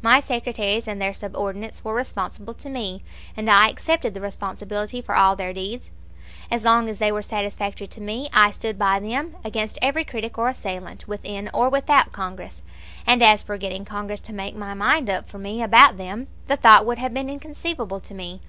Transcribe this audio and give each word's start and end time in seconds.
My 0.00 0.20
secretaries 0.20 0.86
and 0.86 1.02
their 1.02 1.12
subordinates 1.12 1.82
were 1.84 1.92
responsible 1.92 2.54
to 2.54 2.70
me, 2.70 3.02
and 3.36 3.50
I 3.50 3.68
accepted 3.68 4.14
the 4.14 4.20
responsibility 4.20 5.02
for 5.02 5.16
all 5.16 5.34
their 5.34 5.52
deeds. 5.52 5.90
As 6.52 6.64
long 6.64 6.88
as 6.88 7.00
they 7.00 7.10
were 7.10 7.20
satisfactory 7.20 7.88
to 7.88 8.00
me 8.00 8.30
I 8.32 8.52
stood 8.52 8.78
by 8.78 9.00
them 9.00 9.34
against 9.42 9.78
every 9.82 10.04
critic 10.04 10.38
or 10.38 10.48
assailant, 10.48 11.08
within 11.08 11.50
or 11.52 11.68
without 11.68 12.12
Congress; 12.12 12.62
and 13.08 13.24
as 13.24 13.42
for 13.42 13.58
getting 13.58 13.84
Congress 13.84 14.20
to 14.20 14.32
make 14.32 14.54
up 14.54 14.60
my 14.60 14.72
mind 14.72 15.10
for 15.26 15.38
me 15.40 15.64
about 15.64 15.96
them, 15.96 16.28
the 16.46 16.56
thought 16.56 16.86
would 16.86 16.98
have 16.98 17.12
been 17.12 17.28
inconceivable 17.28 17.98
to 17.98 18.14
me. 18.14 18.40